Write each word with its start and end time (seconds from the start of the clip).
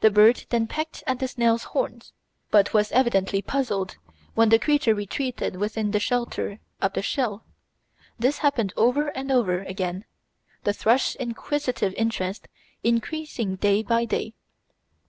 The 0.00 0.10
bird 0.10 0.46
then 0.50 0.66
pecked 0.66 1.04
at 1.06 1.20
the 1.20 1.28
snail's 1.28 1.62
horns, 1.70 2.12
but 2.50 2.74
was 2.74 2.90
evidently 2.90 3.40
puzzled 3.40 3.96
when 4.34 4.48
the 4.48 4.58
creature 4.58 4.96
retreated 4.96 5.54
within 5.58 5.92
the 5.92 6.00
shelter 6.00 6.58
of 6.82 6.94
the 6.94 7.02
shell. 7.02 7.44
This 8.18 8.38
happened 8.38 8.72
over 8.76 9.16
and 9.16 9.30
over 9.30 9.60
again, 9.62 10.06
the 10.64 10.72
thrush's 10.72 11.14
inquisitive 11.14 11.94
interest 11.94 12.48
increasing 12.82 13.54
day 13.54 13.84
by 13.84 14.06
day. 14.06 14.34